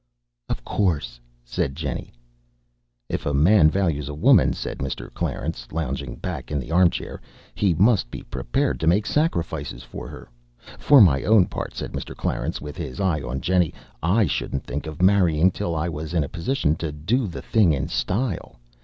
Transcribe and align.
"Of 0.49 0.65
course," 0.65 1.19
said 1.45 1.75
Jennie. 1.75 2.11
"If 3.07 3.27
a 3.27 3.35
man 3.35 3.69
values 3.69 4.09
a 4.09 4.15
woman," 4.15 4.51
said 4.51 4.79
Mr. 4.79 5.13
Clarence, 5.13 5.67
lounging 5.71 6.15
back 6.15 6.49
in 6.49 6.59
the 6.59 6.71
arm 6.71 6.89
chair, 6.89 7.21
"he 7.53 7.75
must 7.75 8.09
be 8.09 8.23
prepared 8.23 8.79
to 8.79 8.87
make 8.87 9.05
sacrifices 9.05 9.83
for 9.83 10.07
her. 10.07 10.27
For 10.79 11.01
my 11.01 11.21
own 11.21 11.45
part," 11.45 11.75
said 11.75 11.91
Mr. 11.91 12.15
Clarence, 12.17 12.59
with 12.59 12.77
his 12.77 12.99
eye 12.99 13.21
on 13.21 13.41
Jennie, 13.41 13.75
"I 14.01 14.25
shouldn't 14.25 14.63
think 14.65 14.87
of 14.87 15.03
marrying 15.03 15.51
till 15.51 15.75
I 15.75 15.87
was 15.87 16.15
in 16.15 16.23
a 16.23 16.27
position 16.29 16.75
to 16.77 16.91
do 16.91 17.27
the 17.27 17.43
thing 17.43 17.71
in 17.71 17.87
style. 17.87 18.57